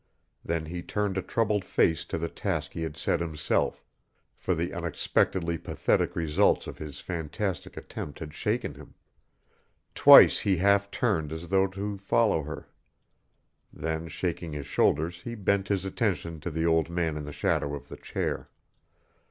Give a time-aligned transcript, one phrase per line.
[0.43, 3.85] Then he turned a troubled face to the task he had set himself,
[4.35, 8.95] for the unexpectedly pathetic results of his fantastic attempt had shaken him.
[9.93, 12.67] Twice he half turned as though to follow her.
[13.71, 17.75] Then shaking his shoulders he bent his attention to the old man in the shadow
[17.75, 18.49] of the chair.